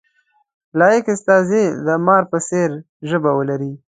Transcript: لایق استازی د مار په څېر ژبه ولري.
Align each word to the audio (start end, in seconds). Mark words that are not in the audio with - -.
لایق 0.79 1.05
استازی 1.13 1.63
د 1.85 1.87
مار 2.05 2.23
په 2.31 2.37
څېر 2.47 2.69
ژبه 3.09 3.31
ولري. 3.37 3.71